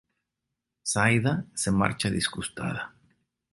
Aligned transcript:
Zaida 0.91 1.45
se 1.53 1.69
marcha 1.71 2.09
disgustada. 2.09 2.95